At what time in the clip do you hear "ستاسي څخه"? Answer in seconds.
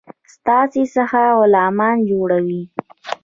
0.33-1.19